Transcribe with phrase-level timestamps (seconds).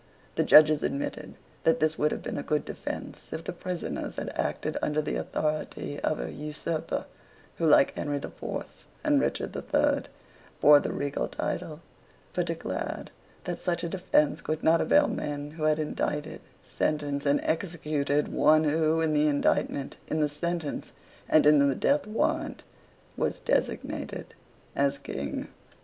[0.33, 4.33] The Judges admitted that this would have been a good defence if the prisoners had
[4.35, 7.05] acted under the authority of an usurper
[7.57, 10.09] who, like Henry the Fourth and Richard the Third,
[10.59, 11.83] bore the regal title,
[12.33, 13.11] but declared
[13.43, 18.63] that such a defence could not avail men who had indicted, sentenced, and executed one
[18.63, 20.93] who, in the indictment, in the sentence,
[21.29, 22.63] and in the death warrant,
[23.17, 24.33] was designated
[24.75, 25.47] as King.